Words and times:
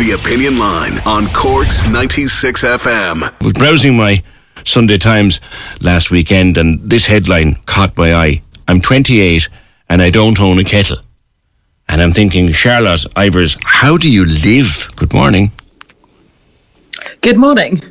The 0.00 0.12
Opinion 0.12 0.58
Line 0.58 0.98
on 1.04 1.26
Corks 1.34 1.86
96 1.86 2.64
FM. 2.64 3.22
I 3.22 3.44
was 3.44 3.52
browsing 3.52 3.98
my 3.98 4.22
Sunday 4.64 4.96
Times 4.96 5.40
last 5.82 6.10
weekend 6.10 6.56
and 6.56 6.80
this 6.88 7.04
headline 7.04 7.56
caught 7.66 7.94
my 7.98 8.14
eye. 8.14 8.40
I'm 8.66 8.80
28 8.80 9.46
and 9.90 10.00
I 10.00 10.08
don't 10.08 10.40
own 10.40 10.58
a 10.58 10.64
kettle. 10.64 10.96
And 11.86 12.00
I'm 12.00 12.12
thinking, 12.12 12.50
Charlotte 12.52 13.04
Ivers, 13.14 13.58
how 13.62 13.98
do 13.98 14.10
you 14.10 14.24
live? 14.24 14.88
Good 14.96 15.12
morning. 15.12 15.52
Good 17.20 17.36
morning. 17.36 17.82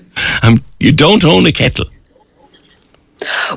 Um, 0.41 0.63
you 0.79 0.91
don't 0.91 1.23
own 1.23 1.45
a 1.45 1.51
kettle. 1.51 1.85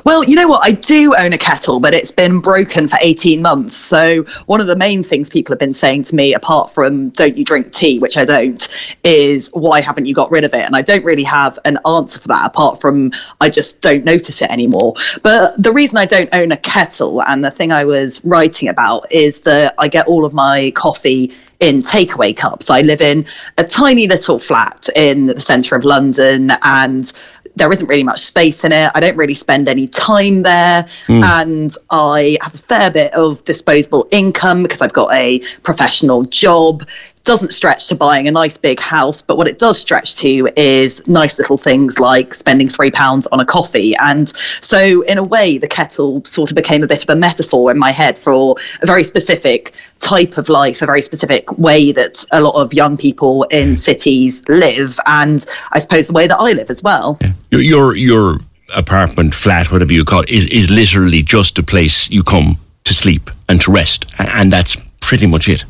Well, 0.03 0.23
you 0.23 0.35
know 0.35 0.47
what? 0.47 0.61
I 0.63 0.71
do 0.71 1.15
own 1.15 1.33
a 1.33 1.37
kettle, 1.37 1.79
but 1.79 1.93
it's 1.93 2.11
been 2.11 2.39
broken 2.39 2.87
for 2.87 2.97
18 3.01 3.41
months. 3.41 3.77
So, 3.77 4.23
one 4.45 4.59
of 4.59 4.67
the 4.67 4.75
main 4.75 5.03
things 5.03 5.29
people 5.29 5.53
have 5.53 5.59
been 5.59 5.73
saying 5.73 6.03
to 6.03 6.15
me, 6.15 6.33
apart 6.33 6.71
from 6.71 7.09
don't 7.09 7.37
you 7.37 7.45
drink 7.45 7.71
tea, 7.71 7.99
which 7.99 8.17
I 8.17 8.25
don't, 8.25 8.67
is 9.03 9.49
why 9.53 9.81
haven't 9.81 10.05
you 10.05 10.13
got 10.13 10.31
rid 10.31 10.43
of 10.43 10.53
it? 10.53 10.65
And 10.65 10.75
I 10.75 10.81
don't 10.81 11.05
really 11.05 11.23
have 11.23 11.59
an 11.65 11.77
answer 11.85 12.19
for 12.19 12.27
that, 12.29 12.45
apart 12.45 12.81
from 12.81 13.11
I 13.39 13.49
just 13.49 13.81
don't 13.81 14.03
notice 14.03 14.41
it 14.41 14.49
anymore. 14.49 14.95
But 15.21 15.61
the 15.61 15.71
reason 15.71 15.97
I 15.97 16.05
don't 16.05 16.29
own 16.33 16.51
a 16.51 16.57
kettle, 16.57 17.21
and 17.23 17.43
the 17.43 17.51
thing 17.51 17.71
I 17.71 17.85
was 17.85 18.23
writing 18.25 18.67
about, 18.67 19.11
is 19.11 19.41
that 19.41 19.75
I 19.77 19.87
get 19.87 20.07
all 20.07 20.25
of 20.25 20.33
my 20.33 20.71
coffee 20.75 21.33
in 21.59 21.81
takeaway 21.81 22.35
cups. 22.35 22.69
I 22.69 22.81
live 22.81 22.99
in 22.99 23.25
a 23.57 23.63
tiny 23.63 24.05
little 24.07 24.37
flat 24.37 24.89
in 24.97 25.23
the 25.23 25.39
centre 25.39 25.77
of 25.77 25.85
London 25.85 26.51
and 26.61 27.13
there 27.55 27.71
isn't 27.71 27.87
really 27.87 28.03
much 28.03 28.19
space 28.21 28.63
in 28.63 28.71
it. 28.71 28.91
I 28.95 28.99
don't 28.99 29.15
really 29.15 29.35
spend 29.35 29.69
any 29.69 29.87
time 29.87 30.43
there. 30.43 30.87
Hmm. 31.07 31.23
And 31.23 31.75
I 31.89 32.37
have 32.41 32.55
a 32.55 32.57
fair 32.57 32.91
bit 32.91 33.13
of 33.13 33.43
disposable 33.43 34.07
income 34.11 34.63
because 34.63 34.81
I've 34.81 34.93
got 34.93 35.13
a 35.13 35.39
professional 35.63 36.23
job. 36.23 36.83
Doesn't 37.23 37.53
stretch 37.53 37.87
to 37.87 37.95
buying 37.95 38.27
a 38.27 38.31
nice 38.31 38.57
big 38.57 38.79
house, 38.79 39.21
but 39.21 39.37
what 39.37 39.47
it 39.47 39.57
does 39.57 39.79
stretch 39.79 40.15
to 40.15 40.49
is 40.57 41.07
nice 41.07 41.37
little 41.37 41.57
things 41.57 41.97
like 41.97 42.33
spending 42.33 42.67
three 42.67 42.91
pounds 42.91 43.27
on 43.27 43.39
a 43.39 43.45
coffee. 43.45 43.95
And 43.95 44.31
so, 44.59 45.01
in 45.03 45.17
a 45.17 45.23
way, 45.23 45.57
the 45.57 45.67
kettle 45.67 46.23
sort 46.25 46.51
of 46.51 46.55
became 46.55 46.83
a 46.83 46.87
bit 46.87 47.01
of 47.01 47.09
a 47.09 47.15
metaphor 47.15 47.71
in 47.71 47.79
my 47.79 47.91
head 47.91 48.17
for 48.17 48.55
a 48.81 48.85
very 48.85 49.05
specific 49.05 49.73
type 49.99 50.37
of 50.37 50.49
life, 50.49 50.81
a 50.81 50.85
very 50.85 51.01
specific 51.01 51.57
way 51.57 51.93
that 51.93 52.25
a 52.31 52.41
lot 52.41 52.61
of 52.61 52.73
young 52.73 52.97
people 52.97 53.43
in 53.43 53.69
hmm. 53.69 53.73
cities 53.75 54.43
live, 54.49 54.99
and 55.05 55.45
I 55.71 55.79
suppose 55.79 56.07
the 56.07 56.13
way 56.13 56.27
that 56.27 56.37
I 56.37 56.51
live 56.51 56.69
as 56.69 56.83
well. 56.83 57.17
Your, 57.51 57.61
your, 57.61 57.95
your 57.95 58.39
apartment, 58.75 59.33
flat, 59.33 59.71
whatever 59.71 59.93
you 59.93 60.03
call 60.03 60.23
it, 60.23 60.29
is, 60.29 60.45
is 60.47 60.69
literally 60.69 61.21
just 61.21 61.57
a 61.57 61.63
place 61.63 62.09
you 62.09 62.23
come 62.23 62.57
to 62.83 62.93
sleep 62.93 63.29
and 63.47 63.61
to 63.61 63.71
rest. 63.71 64.05
And 64.19 64.51
that's 64.51 64.75
pretty 64.99 65.27
much 65.27 65.47
it. 65.47 65.65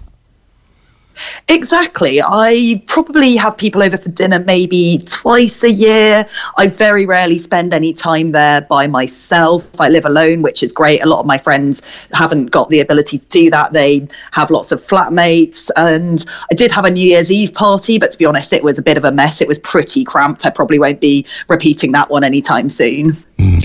Exactly. 1.48 2.22
I 2.22 2.84
probably 2.88 3.36
have 3.36 3.58
people 3.58 3.84
over 3.84 3.98
for 3.98 4.10
dinner 4.10 4.40
maybe 4.40 5.02
twice 5.06 5.64
a 5.64 5.72
year. 5.72 6.28
I 6.58 6.68
very 6.68 7.06
rarely 7.06 7.38
spend 7.38 7.74
any 7.74 7.94
time 7.94 8.32
there 8.32 8.62
by 8.62 8.88
myself. 8.88 9.80
I 9.80 9.90
live 9.90 10.06
alone, 10.06 10.42
which 10.42 10.64
is 10.64 10.72
great. 10.72 11.04
A 11.04 11.06
lot 11.06 11.20
of 11.20 11.26
my 11.26 11.38
friends 11.38 11.82
haven't 12.14 12.48
got 12.48 12.70
the 12.70 12.80
ability 12.80 13.20
to 13.20 13.26
do 13.28 13.50
that. 13.52 13.74
They 13.74 14.08
have 14.32 14.52
lots 14.52 14.72
of 14.72 14.82
flatmates. 14.86 15.70
And 15.76 16.26
I 16.52 16.56
did 16.56 16.72
have 16.72 16.86
a 16.86 16.92
New 16.92 17.08
Year's 17.08 17.32
Eve 17.32 17.54
party, 17.54 18.00
but 18.00 18.12
to 18.12 18.18
be 18.18 18.26
honest, 18.26 18.54
it 18.54 18.64
was 18.64 18.80
a 18.80 18.84
bit 18.84 18.98
of 18.98 19.06
a 19.06 19.12
mess. 19.12 19.42
It 19.42 19.48
was 19.48 19.60
pretty 19.60 20.04
cramped. 20.04 20.46
I 20.46 20.50
probably 20.50 20.80
won't 20.80 21.00
be 21.00 21.26
repeating 21.48 21.92
that 21.94 22.10
one 22.10 22.24
anytime 22.24 22.70
soon. 22.70 23.18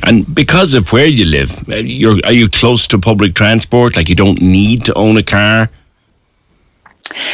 And 0.02 0.34
because 0.34 0.74
of 0.74 0.92
where 0.92 1.06
you 1.06 1.24
live, 1.24 1.68
uh, 1.68 1.74
are 1.74 2.32
you 2.32 2.48
close 2.48 2.86
to 2.88 2.98
public 2.98 3.34
transport? 3.34 3.96
Like 3.96 4.08
you 4.08 4.14
don't 4.14 4.40
need 4.40 4.84
to 4.86 4.94
own 4.94 5.16
a 5.16 5.22
car? 5.22 5.70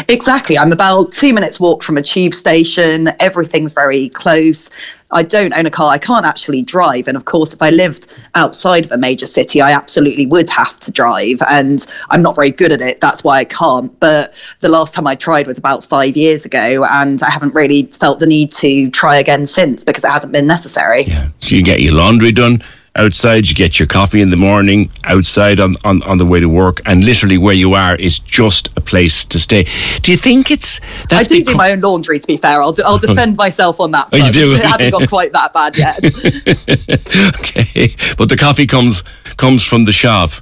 Exactly. 0.08 0.58
I'm 0.58 0.72
about 0.72 1.12
two 1.12 1.32
minutes 1.32 1.60
walk 1.60 1.82
from 1.82 1.96
a 1.96 2.02
tube 2.02 2.34
station. 2.34 3.10
Everything's 3.20 3.72
very 3.72 4.08
close. 4.10 4.70
I 5.10 5.22
don't 5.22 5.52
own 5.52 5.66
a 5.66 5.70
car. 5.70 5.92
I 5.92 5.98
can't 5.98 6.26
actually 6.26 6.62
drive. 6.62 7.06
And 7.06 7.16
of 7.16 7.24
course, 7.24 7.52
if 7.52 7.62
I 7.62 7.70
lived 7.70 8.08
outside 8.34 8.84
of 8.84 8.92
a 8.92 8.98
major 8.98 9.26
city, 9.26 9.60
I 9.60 9.72
absolutely 9.72 10.26
would 10.26 10.50
have 10.50 10.78
to 10.80 10.90
drive. 10.90 11.40
And 11.48 11.86
I'm 12.10 12.22
not 12.22 12.34
very 12.34 12.50
good 12.50 12.72
at 12.72 12.80
it. 12.80 13.00
That's 13.00 13.22
why 13.22 13.38
I 13.38 13.44
can't. 13.44 13.98
But 14.00 14.34
the 14.60 14.68
last 14.68 14.94
time 14.94 15.06
I 15.06 15.14
tried 15.14 15.46
was 15.46 15.58
about 15.58 15.84
five 15.84 16.16
years 16.16 16.44
ago. 16.44 16.84
And 16.84 17.22
I 17.22 17.30
haven't 17.30 17.54
really 17.54 17.84
felt 17.86 18.18
the 18.18 18.26
need 18.26 18.50
to 18.52 18.90
try 18.90 19.16
again 19.16 19.46
since 19.46 19.84
because 19.84 20.04
it 20.04 20.10
hasn't 20.10 20.32
been 20.32 20.46
necessary. 20.46 21.04
Yeah. 21.04 21.28
So 21.38 21.54
you 21.54 21.62
get 21.62 21.80
your 21.80 21.94
laundry 21.94 22.32
done 22.32 22.62
outside, 22.97 23.49
you 23.49 23.55
get 23.55 23.78
your 23.78 23.87
coffee 23.87 24.21
in 24.21 24.31
the 24.31 24.37
morning 24.37 24.91
outside 25.05 25.60
on, 25.60 25.75
on, 25.84 26.03
on 26.05 26.19
the 26.19 26.27
way 26.27 26.41
to 26.41 26.49
work, 26.49 26.81
and 26.87 27.05
literally 27.05 27.38
where 27.38 27.55
you 27.55 27.75
are 27.75 27.97
is 27.97 28.19
just 28.19 28.77
a 28.77 28.81
place 28.81 29.25
to 29.27 29.38
stay. 29.38 29.65
Do 30.03 30.12
you 30.12 30.19
think 30.19 30.50
it's 30.50 30.81
I 30.81 31.06
that's 31.09 31.28
do 31.28 31.43
do 31.43 31.55
my 31.56 31.72
own 31.72 31.81
laundry, 31.81 32.19
to 32.19 32.27
be 32.27 32.37
fair. 32.37 32.62
I'll, 32.62 32.72
do, 32.72 32.82
I'll 32.84 32.99
defend 33.06 33.37
myself 33.37 33.81
on 33.81 33.91
that. 33.93 34.09
Oh, 34.12 34.16
you 34.16 34.32
do? 34.32 34.44
It 34.55 34.65
hasn't 34.65 34.93
got 34.93 35.09
quite 35.09 35.32
that 35.32 35.53
bad 35.53 35.77
yet. 35.77 35.99
okay, 37.41 37.94
but 38.16 38.28
the 38.28 38.37
coffee 38.38 38.66
comes 38.66 39.03
comes 39.37 39.65
from 39.65 39.84
the 39.84 39.93
shop. 39.93 40.32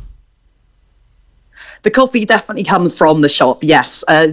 The 1.83 1.91
coffee 1.91 2.25
definitely 2.25 2.65
comes 2.65 2.97
from 2.97 3.21
the 3.21 3.29
shop, 3.29 3.63
yes. 3.63 4.05
Uh, 4.07 4.29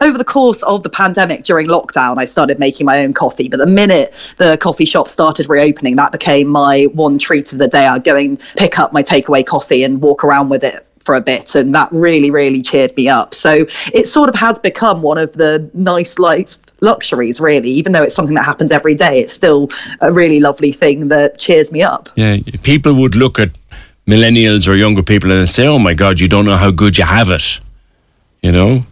over 0.00 0.16
the 0.16 0.24
course 0.24 0.62
of 0.62 0.82
the 0.82 0.90
pandemic 0.90 1.42
during 1.42 1.66
lockdown, 1.66 2.18
I 2.18 2.24
started 2.24 2.58
making 2.58 2.86
my 2.86 3.04
own 3.04 3.12
coffee. 3.12 3.48
But 3.48 3.56
the 3.56 3.66
minute 3.66 4.14
the 4.36 4.56
coffee 4.58 4.84
shop 4.84 5.08
started 5.08 5.48
reopening, 5.48 5.96
that 5.96 6.12
became 6.12 6.48
my 6.48 6.84
one 6.92 7.18
treat 7.18 7.52
of 7.52 7.58
the 7.58 7.68
day. 7.68 7.86
I'd 7.86 8.04
go 8.04 8.16
and 8.16 8.40
pick 8.56 8.78
up 8.78 8.92
my 8.92 9.02
takeaway 9.02 9.44
coffee 9.44 9.82
and 9.82 10.00
walk 10.00 10.22
around 10.22 10.50
with 10.50 10.62
it 10.62 10.86
for 11.00 11.14
a 11.14 11.20
bit. 11.20 11.54
And 11.54 11.74
that 11.74 11.88
really, 11.90 12.30
really 12.30 12.62
cheered 12.62 12.96
me 12.96 13.08
up. 13.08 13.34
So 13.34 13.66
it 13.92 14.08
sort 14.08 14.28
of 14.28 14.34
has 14.36 14.58
become 14.58 15.02
one 15.02 15.18
of 15.18 15.32
the 15.32 15.68
nice 15.74 16.18
life 16.18 16.56
luxuries, 16.80 17.40
really. 17.40 17.70
Even 17.70 17.92
though 17.92 18.02
it's 18.02 18.14
something 18.14 18.34
that 18.34 18.44
happens 18.44 18.70
every 18.70 18.94
day, 18.94 19.18
it's 19.18 19.32
still 19.32 19.68
a 20.00 20.12
really 20.12 20.40
lovely 20.40 20.72
thing 20.72 21.08
that 21.08 21.38
cheers 21.38 21.72
me 21.72 21.82
up. 21.82 22.08
Yeah, 22.14 22.38
people 22.62 22.94
would 22.94 23.16
look 23.16 23.38
at 23.38 23.50
millennials 24.06 24.68
or 24.68 24.74
younger 24.74 25.02
people 25.02 25.30
and 25.30 25.40
they 25.40 25.46
say, 25.46 25.66
"Oh 25.66 25.78
my 25.78 25.94
God, 25.94 26.20
you 26.20 26.28
don't 26.28 26.44
know 26.44 26.56
how 26.56 26.70
good 26.70 26.98
you 26.98 27.04
have 27.04 27.30
it," 27.30 27.60
you 28.42 28.52
know. 28.52 28.84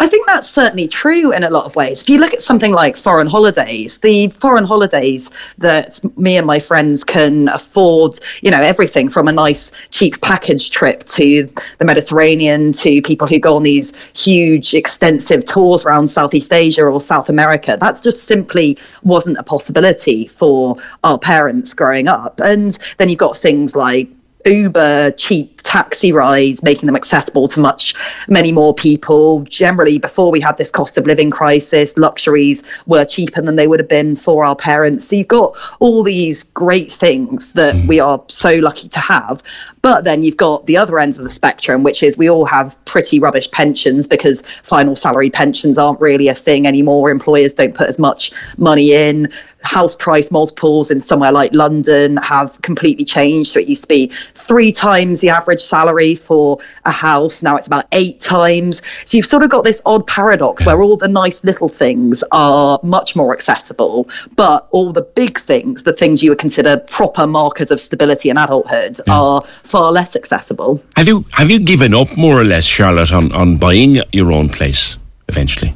I 0.00 0.06
think 0.06 0.26
that's 0.26 0.48
certainly 0.48 0.88
true 0.88 1.30
in 1.30 1.44
a 1.44 1.50
lot 1.50 1.66
of 1.66 1.76
ways. 1.76 2.00
If 2.00 2.08
you 2.08 2.20
look 2.20 2.32
at 2.32 2.40
something 2.40 2.72
like 2.72 2.96
foreign 2.96 3.26
holidays, 3.26 3.98
the 3.98 4.28
foreign 4.28 4.64
holidays 4.64 5.30
that 5.58 6.00
me 6.16 6.38
and 6.38 6.46
my 6.46 6.58
friends 6.58 7.04
can 7.04 7.48
afford, 7.48 8.18
you 8.40 8.50
know, 8.50 8.62
everything 8.62 9.10
from 9.10 9.28
a 9.28 9.32
nice 9.32 9.70
cheap 9.90 10.18
package 10.22 10.70
trip 10.70 11.04
to 11.04 11.46
the 11.76 11.84
Mediterranean 11.84 12.72
to 12.72 13.02
people 13.02 13.28
who 13.28 13.38
go 13.38 13.56
on 13.56 13.62
these 13.62 13.92
huge, 14.16 14.72
extensive 14.72 15.44
tours 15.44 15.84
around 15.84 16.08
Southeast 16.08 16.50
Asia 16.50 16.82
or 16.82 16.98
South 16.98 17.28
America. 17.28 17.76
That's 17.78 18.00
just 18.00 18.24
simply 18.24 18.78
wasn't 19.02 19.36
a 19.36 19.42
possibility 19.42 20.26
for 20.26 20.76
our 21.04 21.18
parents 21.18 21.74
growing 21.74 22.08
up. 22.08 22.40
And 22.40 22.78
then 22.96 23.10
you've 23.10 23.18
got 23.18 23.36
things 23.36 23.76
like 23.76 24.08
Uber 24.46 25.12
cheap 25.12 25.60
taxi 25.62 26.12
rides, 26.12 26.62
making 26.62 26.86
them 26.86 26.96
accessible 26.96 27.46
to 27.48 27.60
much 27.60 27.94
many 28.28 28.52
more 28.52 28.74
people. 28.74 29.42
Generally, 29.42 29.98
before 29.98 30.30
we 30.30 30.40
had 30.40 30.56
this 30.56 30.70
cost 30.70 30.98
of 30.98 31.06
living 31.06 31.30
crisis, 31.30 31.96
luxuries 31.96 32.62
were 32.86 33.04
cheaper 33.04 33.40
than 33.40 33.56
they 33.56 33.66
would 33.66 33.80
have 33.80 33.88
been 33.88 34.16
for 34.16 34.44
our 34.44 34.56
parents. 34.56 35.06
So 35.06 35.16
you've 35.16 35.28
got 35.28 35.56
all 35.78 36.02
these 36.02 36.42
great 36.42 36.90
things 36.90 37.52
that 37.52 37.74
mm. 37.74 37.86
we 37.86 38.00
are 38.00 38.22
so 38.28 38.56
lucky 38.56 38.88
to 38.88 39.00
have. 39.00 39.42
But 39.82 40.04
then 40.04 40.22
you've 40.22 40.36
got 40.36 40.66
the 40.66 40.76
other 40.76 40.98
ends 40.98 41.18
of 41.18 41.24
the 41.24 41.30
spectrum, 41.30 41.82
which 41.82 42.02
is 42.02 42.18
we 42.18 42.28
all 42.28 42.44
have 42.44 42.76
pretty 42.84 43.18
rubbish 43.18 43.50
pensions 43.50 44.08
because 44.08 44.42
final 44.62 44.94
salary 44.94 45.30
pensions 45.30 45.78
aren't 45.78 46.00
really 46.00 46.28
a 46.28 46.34
thing 46.34 46.66
anymore. 46.66 47.10
Employers 47.10 47.54
don't 47.54 47.74
put 47.74 47.88
as 47.88 47.98
much 47.98 48.32
money 48.58 48.92
in 48.92 49.28
house 49.62 49.94
price 49.94 50.30
multiples 50.30 50.90
in 50.90 51.00
somewhere 51.00 51.32
like 51.32 51.52
London 51.52 52.16
have 52.18 52.60
completely 52.62 53.04
changed. 53.04 53.50
So 53.50 53.60
it 53.60 53.68
used 53.68 53.82
to 53.82 53.88
be 53.88 54.10
three 54.34 54.72
times 54.72 55.20
the 55.20 55.28
average 55.28 55.60
salary 55.60 56.14
for 56.14 56.58
a 56.84 56.90
house. 56.90 57.42
Now 57.42 57.56
it's 57.56 57.66
about 57.66 57.86
eight 57.92 58.20
times. 58.20 58.82
So 59.04 59.16
you've 59.16 59.26
sort 59.26 59.42
of 59.42 59.50
got 59.50 59.64
this 59.64 59.82
odd 59.84 60.06
paradox 60.06 60.64
where 60.64 60.80
all 60.80 60.96
the 60.96 61.08
nice 61.08 61.44
little 61.44 61.68
things 61.68 62.24
are 62.32 62.78
much 62.82 63.14
more 63.14 63.32
accessible, 63.32 64.08
but 64.34 64.66
all 64.70 64.92
the 64.92 65.02
big 65.02 65.38
things, 65.40 65.82
the 65.82 65.92
things 65.92 66.22
you 66.22 66.30
would 66.30 66.38
consider 66.38 66.78
proper 66.78 67.26
markers 67.26 67.70
of 67.70 67.80
stability 67.80 68.30
and 68.30 68.38
adulthood, 68.38 68.98
are 69.08 69.42
far 69.70 69.92
less 69.92 70.16
accessible. 70.16 70.82
Have 70.96 71.06
you 71.06 71.24
have 71.32 71.50
you 71.50 71.60
given 71.60 71.94
up 71.94 72.16
more 72.16 72.40
or 72.40 72.44
less, 72.44 72.64
Charlotte, 72.64 73.12
on, 73.12 73.32
on 73.32 73.56
buying 73.56 74.02
your 74.12 74.32
own 74.32 74.48
place 74.48 74.96
eventually? 75.28 75.74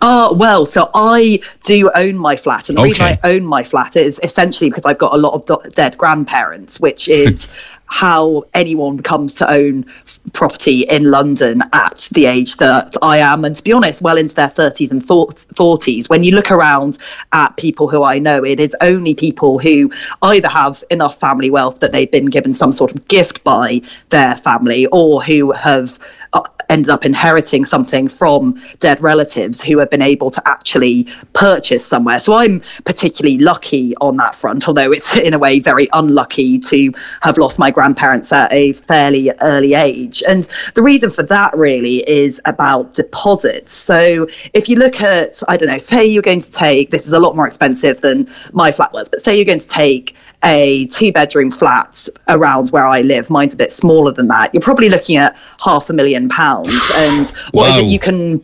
Uh, 0.00 0.34
well, 0.36 0.64
so 0.66 0.90
I 0.94 1.40
do 1.64 1.90
own 1.94 2.16
my 2.16 2.36
flat. 2.36 2.68
And 2.68 2.78
the 2.78 2.82
okay. 2.82 2.88
reason 2.88 3.04
I 3.06 3.18
own 3.24 3.44
my 3.44 3.62
flat 3.62 3.96
is 3.96 4.20
essentially 4.22 4.70
because 4.70 4.86
I've 4.86 4.98
got 4.98 5.14
a 5.14 5.18
lot 5.18 5.34
of 5.34 5.44
do- 5.44 5.70
dead 5.70 5.98
grandparents, 5.98 6.80
which 6.80 7.08
is 7.08 7.48
how 7.86 8.44
anyone 8.54 9.00
comes 9.00 9.34
to 9.34 9.50
own 9.50 9.86
property 10.32 10.82
in 10.82 11.10
London 11.10 11.62
at 11.72 12.08
the 12.12 12.26
age 12.26 12.56
that 12.56 12.94
I 13.02 13.18
am. 13.18 13.44
And 13.44 13.54
to 13.54 13.62
be 13.62 13.72
honest, 13.72 14.02
well 14.02 14.18
into 14.18 14.34
their 14.34 14.48
30s 14.48 14.90
and 14.90 15.02
40s. 15.02 16.10
When 16.10 16.24
you 16.24 16.32
look 16.32 16.50
around 16.50 16.98
at 17.32 17.56
people 17.56 17.88
who 17.88 18.02
I 18.02 18.18
know, 18.18 18.44
it 18.44 18.60
is 18.60 18.74
only 18.80 19.14
people 19.14 19.58
who 19.58 19.90
either 20.22 20.48
have 20.48 20.82
enough 20.90 21.18
family 21.20 21.50
wealth 21.50 21.80
that 21.80 21.92
they've 21.92 22.10
been 22.10 22.26
given 22.26 22.52
some 22.52 22.72
sort 22.72 22.92
of 22.92 23.06
gift 23.08 23.44
by 23.44 23.80
their 24.10 24.36
family 24.36 24.86
or 24.86 25.22
who 25.22 25.52
have 25.52 25.98
uh, 26.32 26.42
ended 26.68 26.90
up 26.90 27.04
inheriting 27.04 27.64
something 27.64 28.08
from 28.08 28.60
dead 28.78 29.00
relatives 29.00 29.62
who 29.62 29.78
have 29.78 29.90
been 29.90 30.02
able 30.02 30.30
to 30.30 30.42
actually 30.46 31.06
purchase 31.32 31.86
somewhere. 31.86 32.18
So 32.18 32.34
I'm 32.34 32.62
particularly 32.84 33.38
lucky 33.38 33.94
on 34.00 34.16
that 34.16 34.34
front, 34.34 34.66
although 34.68 34.92
it's 34.92 35.16
in 35.16 35.34
a 35.34 35.38
way 35.38 35.60
very 35.60 35.88
unlucky 35.92 36.58
to 36.58 36.92
have 37.22 37.38
lost 37.38 37.58
my 37.58 37.70
grandparents 37.70 38.32
at 38.32 38.52
a 38.52 38.72
fairly 38.72 39.30
early 39.40 39.74
age. 39.74 40.22
And 40.28 40.44
the 40.74 40.82
reason 40.82 41.10
for 41.10 41.22
that 41.24 41.56
really 41.56 42.08
is 42.08 42.40
about 42.44 42.94
deposits. 42.94 43.72
So 43.72 44.26
if 44.54 44.68
you 44.68 44.76
look 44.76 45.00
at, 45.00 45.42
I 45.48 45.56
don't 45.56 45.68
know, 45.68 45.78
say 45.78 46.06
you're 46.06 46.22
going 46.22 46.40
to 46.40 46.52
take, 46.52 46.90
this 46.90 47.06
is 47.06 47.12
a 47.12 47.20
lot 47.20 47.36
more 47.36 47.46
expensive 47.46 48.00
than 48.00 48.28
my 48.52 48.72
flat 48.72 48.92
was, 48.92 49.08
but 49.08 49.20
say 49.20 49.36
you're 49.36 49.44
going 49.44 49.58
to 49.58 49.68
take 49.68 50.14
a 50.44 50.86
two 50.86 51.12
bedroom 51.12 51.50
flat 51.50 52.08
around 52.28 52.70
where 52.70 52.86
I 52.86 53.02
live, 53.02 53.30
mine's 53.30 53.54
a 53.54 53.56
bit 53.56 53.72
smaller 53.72 54.12
than 54.12 54.28
that, 54.28 54.52
you're 54.54 54.60
probably 54.60 54.88
looking 54.88 55.16
at 55.16 55.36
half 55.58 55.90
a 55.90 55.92
million 55.92 56.28
pounds. 56.28 56.92
And 56.96 57.28
what 57.52 57.70
wow. 57.70 57.76
is 57.76 57.82
it 57.82 57.86
you 57.86 57.98
can 57.98 58.42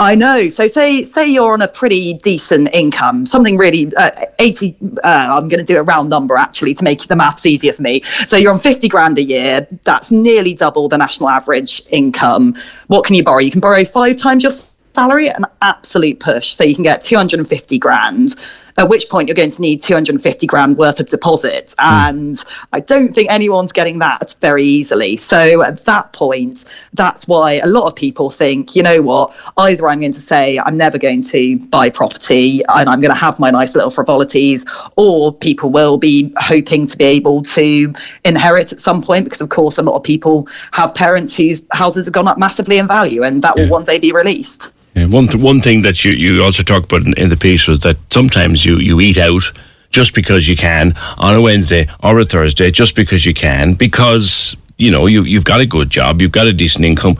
I 0.00 0.14
know. 0.14 0.48
So 0.48 0.66
say 0.66 1.02
say 1.02 1.26
you're 1.26 1.52
on 1.52 1.60
a 1.60 1.68
pretty 1.68 2.14
decent 2.14 2.70
income, 2.72 3.26
something 3.26 3.58
really 3.58 3.92
uh, 3.94 4.10
80. 4.38 4.74
Uh, 4.82 4.90
I'm 5.04 5.50
going 5.50 5.60
to 5.60 5.64
do 5.64 5.78
a 5.78 5.82
round 5.82 6.08
number 6.08 6.38
actually 6.38 6.72
to 6.72 6.84
make 6.84 7.02
the 7.02 7.16
maths 7.16 7.44
easier 7.44 7.74
for 7.74 7.82
me. 7.82 8.00
So 8.02 8.38
you're 8.38 8.50
on 8.50 8.58
50 8.58 8.88
grand 8.88 9.18
a 9.18 9.22
year. 9.22 9.68
That's 9.84 10.10
nearly 10.10 10.54
double 10.54 10.88
the 10.88 10.96
national 10.96 11.28
average 11.28 11.82
income. 11.90 12.56
What 12.86 13.04
can 13.04 13.14
you 13.14 13.22
borrow? 13.22 13.40
You 13.40 13.50
can 13.50 13.60
borrow 13.60 13.84
five 13.84 14.16
times 14.16 14.42
your 14.42 14.52
salary, 14.94 15.28
an 15.28 15.44
absolute 15.60 16.18
push. 16.18 16.54
So 16.56 16.64
you 16.64 16.74
can 16.74 16.84
get 16.84 17.02
250 17.02 17.78
grand 17.78 18.36
at 18.80 18.88
which 18.88 19.10
point 19.10 19.28
you're 19.28 19.34
going 19.34 19.50
to 19.50 19.60
need 19.60 19.82
250 19.82 20.46
grand 20.46 20.78
worth 20.78 21.00
of 21.00 21.06
deposits. 21.06 21.74
Mm. 21.74 22.08
And 22.08 22.44
I 22.72 22.80
don't 22.80 23.14
think 23.14 23.30
anyone's 23.30 23.72
getting 23.72 23.98
that 23.98 24.34
very 24.40 24.64
easily. 24.64 25.18
So 25.18 25.62
at 25.62 25.84
that 25.84 26.14
point, 26.14 26.64
that's 26.94 27.28
why 27.28 27.54
a 27.54 27.66
lot 27.66 27.86
of 27.86 27.94
people 27.94 28.30
think, 28.30 28.74
you 28.74 28.82
know 28.82 29.02
what, 29.02 29.36
either 29.58 29.86
I'm 29.86 30.00
going 30.00 30.12
to 30.12 30.20
say 30.20 30.58
I'm 30.58 30.78
never 30.78 30.96
going 30.96 31.20
to 31.22 31.58
buy 31.66 31.90
property 31.90 32.62
and 32.68 32.88
I'm 32.88 33.02
going 33.02 33.12
to 33.12 33.20
have 33.20 33.38
my 33.38 33.50
nice 33.50 33.74
little 33.74 33.90
frivolities, 33.90 34.64
or 34.96 35.34
people 35.34 35.70
will 35.70 35.98
be 35.98 36.32
hoping 36.38 36.86
to 36.86 36.96
be 36.96 37.04
able 37.04 37.42
to 37.42 37.92
inherit 38.24 38.72
at 38.72 38.80
some 38.80 39.02
point 39.02 39.24
because, 39.24 39.42
of 39.42 39.50
course, 39.50 39.76
a 39.76 39.82
lot 39.82 39.96
of 39.96 40.02
people 40.02 40.48
have 40.72 40.94
parents 40.94 41.36
whose 41.36 41.66
houses 41.70 42.06
have 42.06 42.14
gone 42.14 42.28
up 42.28 42.38
massively 42.38 42.78
in 42.78 42.86
value 42.86 43.24
and 43.24 43.42
that 43.42 43.58
yeah. 43.58 43.64
will 43.64 43.70
one 43.70 43.84
day 43.84 43.98
be 43.98 44.10
released. 44.10 44.72
Yeah, 44.94 45.06
one 45.06 45.28
th- 45.28 45.42
one 45.42 45.60
thing 45.60 45.82
that 45.82 46.04
you, 46.04 46.12
you 46.12 46.42
also 46.42 46.62
talked 46.62 46.92
about 46.92 47.06
in, 47.06 47.14
in 47.16 47.28
the 47.28 47.36
piece 47.36 47.68
was 47.68 47.80
that 47.80 47.96
sometimes 48.12 48.64
you, 48.64 48.78
you 48.78 49.00
eat 49.00 49.18
out 49.18 49.42
just 49.90 50.14
because 50.14 50.48
you 50.48 50.56
can 50.56 50.94
on 51.18 51.34
a 51.34 51.40
Wednesday 51.40 51.86
or 52.02 52.18
a 52.18 52.24
Thursday, 52.24 52.70
just 52.70 52.96
because 52.96 53.24
you 53.24 53.34
can, 53.34 53.74
because 53.74 54.56
you 54.78 54.90
know 54.90 55.06
you 55.06 55.22
you've 55.22 55.44
got 55.44 55.60
a 55.60 55.66
good 55.66 55.90
job, 55.90 56.20
you've 56.20 56.32
got 56.32 56.46
a 56.46 56.52
decent 56.52 56.84
income, 56.84 57.16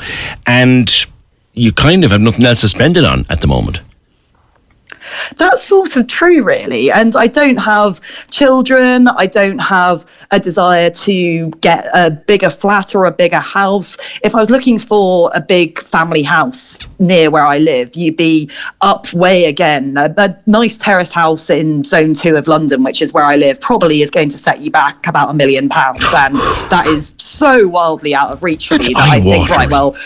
and 0.47 1.07
you 1.55 1.73
kind 1.73 2.05
of 2.05 2.11
have 2.11 2.21
nothing 2.21 2.45
else 2.45 2.61
to 2.63 2.69
spend 2.69 2.97
it 2.97 3.05
on 3.05 3.25
at 3.31 3.41
the 3.41 3.47
moment. 3.47 3.81
That's 5.37 5.63
sort 5.63 5.97
of 5.97 6.07
true, 6.07 6.43
really. 6.43 6.91
And 6.91 7.17
I 7.17 7.27
don't 7.27 7.57
have 7.57 8.01
children. 8.31 9.09
I 9.09 9.27
don't 9.27 9.59
have 9.59 10.07
a 10.31 10.39
desire 10.39 10.91
to 10.91 11.51
get 11.61 11.89
a 11.95 12.11
bigger 12.11 12.51
flat 12.51 12.95
or 12.95 13.07
a 13.07 13.11
bigger 13.11 13.39
house. 13.39 13.97
If 14.23 14.35
I 14.35 14.39
was 14.39 14.51
looking 14.51 14.79
for 14.79 15.31
a 15.35 15.41
big 15.41 15.81
family 15.81 16.23
house 16.23 16.79
near 16.99 17.31
where 17.31 17.45
I 17.45 17.59
live, 17.59 17.97
you'd 17.97 18.17
be 18.17 18.51
up 18.81 19.13
way 19.13 19.47
again. 19.47 19.97
A, 19.97 20.13
a 20.17 20.37
nice 20.47 20.79
terrace 20.79 21.13
house 21.13 21.51
in 21.51 21.85
zone 21.85 22.15
two 22.15 22.37
of 22.37 22.47
London, 22.47 22.85
which 22.85 23.03
is 23.03 23.13
where 23.13 23.25
I 23.25 23.37
live, 23.37 23.61
probably 23.61 24.03
is 24.03 24.11
going 24.11 24.29
to 24.31 24.39
set 24.39 24.61
you 24.61 24.71
back 24.71 25.07
about 25.07 25.31
a 25.31 25.35
million 25.35 25.69
pounds. 25.69 26.05
And 26.17 26.37
that 26.71 26.87
is 26.87 27.15
so 27.19 27.67
wildly 27.69 28.15
out 28.15 28.33
of 28.33 28.43
reach 28.43 28.69
for 28.69 28.79
me 28.79 28.95
that 28.95 29.09
I 29.11 29.21
think, 29.21 29.51
right, 29.51 29.71
well, 29.71 29.97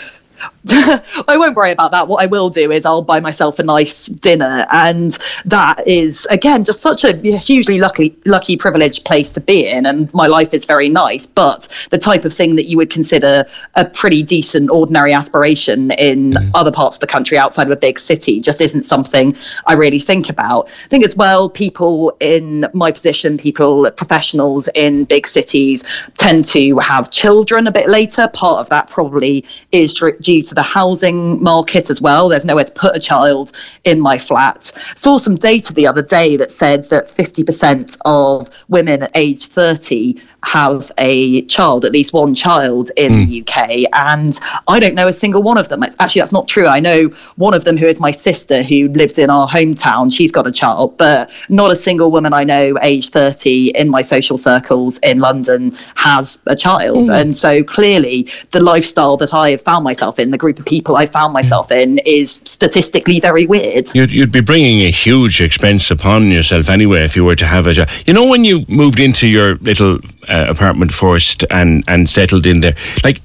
I 1.27 1.37
won't 1.37 1.55
worry 1.55 1.71
about 1.71 1.91
that. 1.91 2.07
What 2.07 2.23
I 2.23 2.25
will 2.25 2.49
do 2.49 2.71
is 2.71 2.85
I'll 2.85 3.03
buy 3.03 3.19
myself 3.19 3.59
a 3.59 3.63
nice 3.63 4.07
dinner, 4.07 4.65
and 4.71 5.15
that 5.45 5.87
is 5.87 6.25
again 6.31 6.63
just 6.63 6.81
such 6.81 7.03
a 7.03 7.15
hugely 7.15 7.79
lucky, 7.79 8.17
lucky, 8.25 8.57
privileged 8.57 9.05
place 9.05 9.31
to 9.33 9.41
be 9.41 9.67
in. 9.67 9.85
And 9.85 10.11
my 10.13 10.25
life 10.25 10.53
is 10.53 10.65
very 10.65 10.89
nice, 10.89 11.27
but 11.27 11.67
the 11.91 11.99
type 11.99 12.25
of 12.25 12.33
thing 12.33 12.55
that 12.55 12.65
you 12.65 12.77
would 12.77 12.89
consider 12.89 13.45
a 13.75 13.85
pretty 13.85 14.23
decent, 14.23 14.71
ordinary 14.71 15.13
aspiration 15.13 15.91
in 15.91 16.31
mm. 16.31 16.51
other 16.55 16.71
parts 16.71 16.95
of 16.95 17.01
the 17.01 17.07
country 17.07 17.37
outside 17.37 17.67
of 17.67 17.71
a 17.71 17.75
big 17.75 17.99
city 17.99 18.41
just 18.41 18.59
isn't 18.59 18.83
something 18.83 19.35
I 19.67 19.73
really 19.73 19.99
think 19.99 20.29
about. 20.29 20.67
I 20.85 20.87
think 20.87 21.05
as 21.05 21.15
well, 21.15 21.47
people 21.47 22.17
in 22.19 22.65
my 22.73 22.91
position, 22.91 23.37
people 23.37 23.89
professionals 23.91 24.67
in 24.73 25.05
big 25.05 25.27
cities, 25.27 25.83
tend 26.17 26.45
to 26.45 26.79
have 26.79 27.11
children 27.11 27.67
a 27.67 27.71
bit 27.71 27.87
later. 27.87 28.27
Part 28.29 28.61
of 28.61 28.69
that 28.69 28.89
probably 28.89 29.45
is 29.71 29.93
due 29.93 30.41
to 30.41 30.54
the 30.55 30.63
housing 30.63 31.41
market 31.43 31.89
as 31.89 32.01
well. 32.01 32.29
There's 32.29 32.45
nowhere 32.45 32.63
to 32.63 32.73
put 32.73 32.95
a 32.95 32.99
child 32.99 33.51
in 33.83 33.99
my 33.99 34.17
flat. 34.17 34.71
Saw 34.95 35.17
some 35.17 35.35
data 35.35 35.73
the 35.73 35.87
other 35.87 36.03
day 36.03 36.37
that 36.37 36.51
said 36.51 36.85
that 36.85 37.07
50% 37.09 37.97
of 38.05 38.49
women 38.67 39.03
at 39.03 39.11
age 39.15 39.47
30 39.47 40.21
have 40.45 40.91
a 40.99 41.41
child, 41.43 41.85
at 41.85 41.91
least 41.91 42.13
one 42.13 42.35
child 42.35 42.91
in 42.97 43.11
mm. 43.11 43.27
the 43.27 43.41
UK, 43.41 43.89
and 43.93 44.39
I 44.67 44.79
don't 44.79 44.93
know 44.93 45.07
a 45.07 45.13
single 45.13 45.41
one 45.41 45.57
of 45.57 45.69
them. 45.69 45.81
It's, 45.81 45.95
actually, 45.99 46.21
that's 46.21 46.31
not 46.31 46.47
true. 46.47 46.67
I 46.67 46.79
know 46.79 47.07
one 47.35 47.55
of 47.55 47.63
them 47.63 47.77
who 47.77 47.87
is 47.87 47.99
my 47.99 48.11
sister 48.11 48.61
who 48.61 48.89
lives 48.89 49.17
in 49.17 49.31
our 49.31 49.47
hometown. 49.47 50.13
She's 50.15 50.31
got 50.31 50.45
a 50.45 50.51
child, 50.51 50.97
but 50.97 51.31
not 51.49 51.71
a 51.71 51.75
single 51.75 52.11
woman 52.11 52.31
I 52.31 52.43
know 52.43 52.77
age 52.83 53.09
30 53.09 53.69
in 53.69 53.89
my 53.89 54.01
social 54.01 54.37
circles 54.37 54.99
in 54.99 55.17
London 55.17 55.75
has 55.95 56.39
a 56.45 56.55
child. 56.55 57.07
Mm. 57.07 57.21
And 57.21 57.35
so 57.35 57.63
clearly, 57.63 58.29
the 58.51 58.59
lifestyle 58.59 59.17
that 59.17 59.33
I 59.33 59.49
have 59.51 59.61
found 59.61 59.83
myself 59.83 60.19
in, 60.19 60.29
the 60.29 60.37
group 60.37 60.59
of 60.59 60.65
people 60.65 60.95
I 60.95 61.07
found 61.07 61.33
myself 61.33 61.71
in, 61.71 61.99
is 62.05 62.31
statistically 62.45 63.19
very 63.19 63.47
weird. 63.47 63.89
You'd, 63.95 64.11
you'd 64.11 64.31
be 64.31 64.41
bringing 64.41 64.81
a 64.81 64.91
huge 64.91 65.41
expense 65.41 65.89
upon 65.89 66.29
yourself 66.29 66.69
anyway 66.69 67.03
if 67.03 67.15
you 67.15 67.23
were 67.23 67.35
to 67.35 67.47
have 67.47 67.65
a 67.65 67.73
job. 67.73 67.89
You 68.05 68.13
know, 68.13 68.29
when 68.29 68.43
you 68.43 68.63
moved 68.67 68.99
into 68.99 69.27
your 69.27 69.55
little 69.55 69.99
uh, 70.27 70.34
Uh, 70.35 70.45
apartment 70.49 70.91
first 70.91 71.45
and 71.49 71.81
and 71.87 72.09
settled 72.09 72.45
in 72.45 72.59
there. 72.59 72.75
Like, 73.05 73.21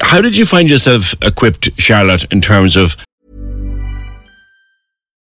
how 0.00 0.22
did 0.22 0.36
you 0.36 0.46
find 0.46 0.70
yourself 0.70 1.14
equipped, 1.20 1.68
Charlotte, 1.80 2.24
in 2.30 2.40
terms 2.40 2.76
of? 2.76 2.96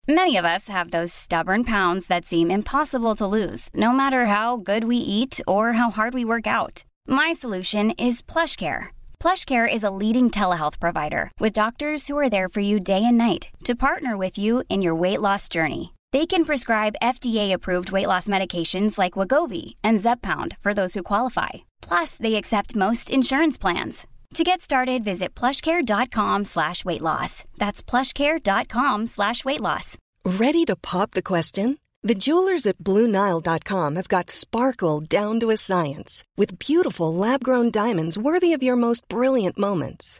Many 0.07 0.37
of 0.37 0.45
us 0.45 0.67
have 0.67 0.91
those 0.91 1.11
stubborn 1.11 1.63
pounds 1.63 2.05
that 2.05 2.25
seem 2.25 2.51
impossible 2.51 3.15
to 3.15 3.25
lose, 3.25 3.69
no 3.73 3.91
matter 3.91 4.27
how 4.27 4.57
good 4.57 4.83
we 4.83 4.97
eat 4.97 5.41
or 5.47 5.73
how 5.73 5.89
hard 5.89 6.13
we 6.13 6.31
work 6.33 6.45
out. 6.45 6.83
My 7.07 7.33
solution 7.33 7.91
is 7.91 8.21
PlushCare. 8.21 8.89
PlushCare 9.19 9.73
is 9.73 9.83
a 9.83 9.95
leading 10.01 10.29
telehealth 10.29 10.79
provider 10.79 11.31
with 11.39 11.53
doctors 11.63 12.07
who 12.07 12.17
are 12.19 12.29
there 12.29 12.49
for 12.49 12.61
you 12.61 12.79
day 12.79 13.03
and 13.03 13.17
night 13.17 13.49
to 13.63 13.83
partner 13.87 14.15
with 14.17 14.37
you 14.37 14.63
in 14.69 14.83
your 14.83 14.93
weight 15.03 15.21
loss 15.21 15.49
journey. 15.49 15.93
They 16.11 16.25
can 16.25 16.43
prescribe 16.43 16.95
FDA-approved 17.01 17.91
weight 17.93 18.07
loss 18.07 18.27
medications 18.27 18.97
like 18.97 19.13
Wegovy 19.13 19.75
and 19.81 19.99
Zepbound 19.99 20.57
for 20.59 20.73
those 20.73 20.93
who 20.93 21.03
qualify. 21.03 21.49
Plus, 21.81 22.17
they 22.17 22.35
accept 22.35 22.75
most 22.75 23.09
insurance 23.09 23.57
plans. 23.57 24.07
To 24.33 24.43
get 24.43 24.61
started, 24.61 25.03
visit 25.03 25.35
plushcare.com 25.35 26.45
slash 26.45 26.83
weight 26.83 27.01
loss. 27.01 27.43
That's 27.57 27.83
plushcare.com 27.83 29.07
slash 29.07 29.45
weight 29.45 29.61
loss. 29.61 29.97
Ready 30.25 30.65
to 30.65 30.75
pop 30.75 31.11
the 31.11 31.21
question? 31.21 31.77
The 32.03 32.15
jewelers 32.15 32.65
at 32.65 32.79
BlueNile.com 32.79 33.95
have 33.95 34.07
got 34.09 34.29
sparkle 34.29 35.01
down 35.01 35.39
to 35.39 35.51
a 35.51 35.57
science 35.57 36.23
with 36.35 36.57
beautiful 36.59 37.13
lab 37.13 37.43
grown 37.43 37.71
diamonds 37.71 38.17
worthy 38.17 38.53
of 38.53 38.63
your 38.63 38.75
most 38.75 39.07
brilliant 39.07 39.57
moments. 39.57 40.19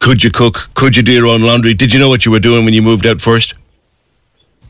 could 0.00 0.24
you 0.24 0.30
cook? 0.30 0.70
Could 0.74 0.96
you 0.96 1.02
do 1.02 1.12
your 1.12 1.26
own 1.26 1.42
laundry? 1.42 1.74
Did 1.74 1.92
you 1.92 2.00
know 2.00 2.08
what 2.08 2.24
you 2.24 2.32
were 2.32 2.40
doing 2.40 2.64
when 2.64 2.74
you 2.74 2.82
moved 2.82 3.06
out 3.06 3.20
first? 3.20 3.54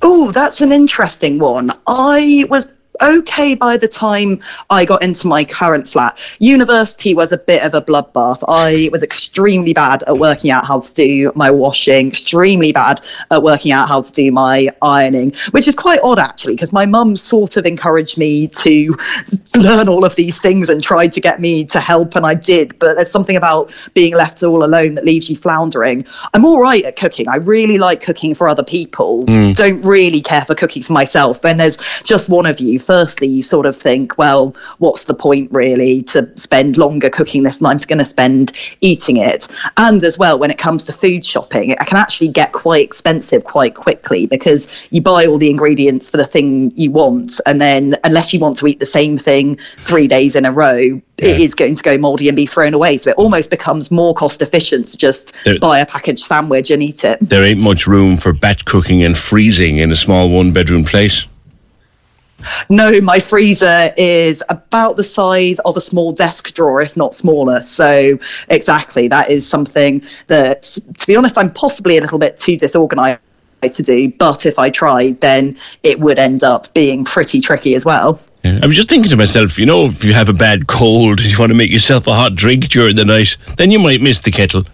Oh, 0.03 0.31
that's 0.33 0.61
an 0.61 0.73
interesting 0.73 1.39
one. 1.39 1.71
I 1.87 2.45
was 2.49 2.73
okay 3.03 3.55
by 3.55 3.77
the 3.77 3.89
time 3.89 4.41
I 4.69 4.85
got 4.85 5.03
into 5.03 5.27
my 5.27 5.45
current 5.45 5.89
flat. 5.89 6.19
University 6.39 7.15
was 7.15 7.33
a 7.33 7.39
bit 7.39 7.63
of 7.63 7.75
a 7.75 7.83
bloodbath. 7.83 8.43
I 8.49 8.89
was 8.93 9.03
extremely 9.03 9.73
bad 9.73 10.03
at 10.05 10.19
working 10.19 10.51
out 10.51 10.67
how 10.67 10.81
to 10.81 10.95
do 10.95 11.33
my 11.35 11.51
washing, 11.51 12.09
extremely 12.09 12.73
bad 12.73 13.01
at 13.31 13.43
working 13.43 13.73
out 13.73 13.89
how 13.89 14.03
to 14.03 14.13
do 14.13 14.31
my 14.33 14.69
ironing, 14.83 15.33
which 15.53 15.69
is 15.69 15.75
quite 15.75 16.01
odd 16.03 16.19
actually, 16.19 16.55
because 16.55 16.73
my 16.73 16.87
mum 16.87 17.17
sort 17.17 17.57
of 17.57 17.67
encouraged 17.67 18.19
me 18.19 18.49
to 18.49 18.97
learn 19.57 19.89
all 19.89 20.05
of 20.05 20.15
these 20.17 20.41
things 20.41 20.69
and 20.69 20.83
tried 20.83 21.13
to 21.13 21.21
get 21.21 21.41
me 21.41 21.65
to 21.65 21.81
help, 21.81 22.15
and 22.17 22.27
I 22.27 22.35
did. 22.35 22.79
But 22.79 22.95
there's 22.95 23.11
something 23.11 23.37
about 23.37 23.73
being 23.95 24.15
left 24.15 24.43
all 24.43 24.65
alone 24.65 24.95
that 24.95 25.05
leaves 25.05 25.29
you 25.31 25.37
floundering. 25.37 26.05
I'm 26.35 26.45
all 26.45 26.61
right 26.61 26.85
at 26.85 26.97
cooking. 26.97 27.29
I 27.29 27.37
really 27.37 27.79
like 27.79 28.01
cooking 28.03 28.35
for 28.35 28.49
other 28.49 28.65
people. 28.65 29.25
Mm. 29.27 29.57
Don't 29.57 29.83
really 29.83 30.21
care 30.21 30.45
for 30.45 30.55
cooking 30.55 30.83
for 30.83 30.93
myself. 30.93 31.45
And 31.45 31.59
there's 31.59 31.77
just 32.05 32.29
one 32.29 32.47
of 32.47 32.61
you 32.61 32.79
firstly, 32.91 33.29
you 33.29 33.41
sort 33.41 33.67
of 33.67 33.77
think, 33.77 34.19
well, 34.19 34.53
what's 34.79 35.05
the 35.05 35.15
point 35.15 35.49
really 35.53 36.03
to 36.03 36.29
spend 36.37 36.77
longer 36.77 37.09
cooking 37.09 37.45
this 37.45 37.59
and 37.59 37.69
I'm 37.69 37.77
just 37.77 37.87
going 37.87 38.01
to 38.01 38.05
spend 38.05 38.51
eating 38.81 39.17
it? 39.17 39.47
And 39.77 40.03
as 40.03 40.19
well, 40.19 40.41
when 40.41 40.51
it 40.51 40.59
comes 40.59 40.87
to 40.87 40.93
food 40.93 41.25
shopping, 41.25 41.71
it 41.71 41.79
can 41.79 41.99
actually 41.99 42.33
get 42.33 42.51
quite 42.51 42.85
expensive 42.85 43.45
quite 43.45 43.77
quickly 43.77 44.27
because 44.27 44.67
you 44.91 45.01
buy 45.01 45.25
all 45.25 45.39
the 45.39 45.49
ingredients 45.49 46.11
for 46.11 46.17
the 46.17 46.27
thing 46.27 46.73
you 46.75 46.91
want. 46.91 47.41
And 47.47 47.61
then, 47.61 47.95
unless 48.03 48.35
you 48.35 48.41
want 48.41 48.57
to 48.57 48.67
eat 48.67 48.81
the 48.81 48.87
same 48.87 49.17
thing 49.17 49.55
three 49.77 50.09
days 50.09 50.35
in 50.35 50.45
a 50.45 50.51
row, 50.51 51.01
it 51.19 51.41
is 51.41 51.55
going 51.55 51.77
to 51.77 51.83
go 51.85 51.97
moldy 51.97 52.29
and 52.29 52.35
be 52.35 52.47
thrown 52.47 52.75
away. 52.75 52.97
So 52.97 53.11
it 53.11 53.17
almost 53.19 53.51
becomes 53.51 53.93
more 53.93 54.15
cost 54.15 54.43
efficient 54.43 54.89
to 54.89 54.97
just 54.97 55.33
There- 55.45 55.61
buy 55.61 55.79
a 55.79 55.87
packaged 55.87 56.25
sandwich 56.25 56.73
and 56.73 56.83
eat 56.83 57.05
it. 57.05 57.19
There 57.21 57.45
ain't 57.45 57.61
much 57.61 57.87
room 57.87 58.17
for 58.17 58.33
batch 58.33 58.65
cooking 58.65 59.05
and 59.05 59.17
freezing 59.17 59.77
in 59.77 59.93
a 59.93 59.97
small 59.97 60.29
one 60.29 60.51
bedroom 60.51 60.83
place. 60.83 61.27
No, 62.69 63.01
my 63.01 63.21
freezer 63.21 63.93
is 63.97 64.43
about 64.49 64.97
the 64.97 65.05
size 65.05 65.59
of 65.61 65.77
a 65.77 65.81
small 65.81 66.13
desk 66.13 66.55
drawer, 66.55 66.83
if 66.83 66.97
not 66.97 67.15
smaller. 67.15 67.63
So, 67.63 68.19
exactly, 68.49 69.09
that 69.09 69.31
is 69.31 69.47
something 69.47 70.03
that, 70.29 70.63
to 70.63 71.07
be 71.07 71.17
honest, 71.17 71.39
I'm 71.39 71.53
possibly 71.53 71.99
a 71.99 72.01
little 72.01 72.19
bit 72.19 72.37
too 72.37 72.57
disorganized 72.57 73.21
to 73.63 73.83
do. 73.83 74.11
But 74.13 74.47
if 74.47 74.59
I 74.59 74.71
tried, 74.71 75.21
then 75.21 75.57
it 75.83 76.01
would 76.01 76.19
end 76.19 76.43
up 76.43 76.73
being 76.75 77.05
pretty 77.05 77.41
tricky 77.41 77.75
as 77.75 77.85
well. 77.85 78.21
I 78.43 78.65
was 78.65 78.75
just 78.75 78.89
thinking 78.89 79.11
to 79.11 79.17
myself, 79.17 79.59
you 79.59 79.67
know, 79.67 79.87
if 79.87 80.03
you 80.03 80.15
have 80.15 80.31
a 80.31 80.35
bad 80.35 80.67
cold 80.67 81.21
and 81.21 81.29
you 81.29 81.39
want 81.39 81.53
to 81.53 81.59
make 81.59 81.71
yourself 81.71 82.07
a 82.07 82.15
hot 82.15 82.35
drink 82.35 82.69
during 82.69 82.97
the 82.97 83.05
night, 83.05 83.37
then 83.57 83.71
you 83.71 83.79
might 83.79 84.01
miss 84.01 84.21
the 84.21 84.31
kettle. 84.31 84.65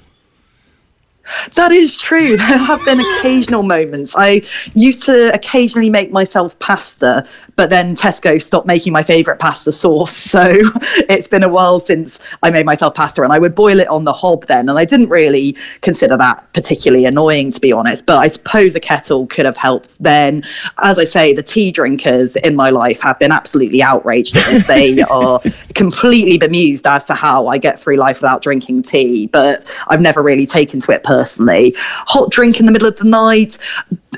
That 1.54 1.72
is 1.72 1.96
true. 1.96 2.36
There 2.46 2.58
have 2.58 2.84
been 2.84 3.00
occasional 3.00 3.62
moments. 3.64 4.14
I 4.16 4.42
used 4.74 5.02
to 5.04 5.34
occasionally 5.34 5.90
make 5.90 6.12
myself 6.12 6.56
pasta, 6.60 7.26
but 7.56 7.70
then 7.70 7.96
Tesco 7.96 8.40
stopped 8.40 8.66
making 8.66 8.92
my 8.92 9.02
favourite 9.02 9.40
pasta 9.40 9.72
sauce. 9.72 10.16
So 10.36 10.60
it's 11.08 11.28
been 11.28 11.42
a 11.42 11.48
while 11.48 11.80
since 11.80 12.20
I 12.42 12.50
made 12.50 12.66
myself 12.66 12.94
pasta, 12.94 13.22
and 13.22 13.32
I 13.32 13.38
would 13.38 13.54
boil 13.54 13.80
it 13.80 13.88
on 13.88 14.04
the 14.04 14.12
hob 14.12 14.44
then. 14.44 14.68
And 14.68 14.78
I 14.78 14.84
didn't 14.84 15.08
really 15.08 15.56
consider 15.80 16.16
that 16.18 16.46
particularly 16.52 17.06
annoying, 17.06 17.52
to 17.52 17.60
be 17.60 17.72
honest. 17.72 18.04
But 18.04 18.18
I 18.18 18.26
suppose 18.26 18.74
a 18.74 18.80
kettle 18.80 19.26
could 19.26 19.46
have 19.46 19.56
helped 19.56 20.02
then. 20.02 20.42
As 20.78 20.98
I 20.98 21.04
say, 21.04 21.32
the 21.32 21.42
tea 21.42 21.72
drinkers 21.72 22.36
in 22.36 22.54
my 22.54 22.68
life 22.70 23.00
have 23.00 23.18
been 23.18 23.32
absolutely 23.32 23.82
outraged 23.82 24.36
at 24.36 24.44
this. 24.44 24.66
they 24.66 25.00
are 25.10 25.40
completely 25.74 26.36
bemused 26.36 26.86
as 26.86 27.06
to 27.06 27.14
how 27.14 27.46
I 27.46 27.56
get 27.56 27.80
through 27.80 27.96
life 27.96 28.20
without 28.20 28.42
drinking 28.42 28.82
tea, 28.82 29.26
but 29.26 29.64
I've 29.88 30.02
never 30.02 30.22
really 30.22 30.46
taken 30.46 30.80
to 30.80 30.92
it 30.92 31.02
personally. 31.02 31.15
Hot 31.24 32.30
drink 32.30 32.60
in 32.60 32.66
the 32.66 32.72
middle 32.72 32.88
of 32.88 32.96
the 32.96 33.04
night. 33.04 33.58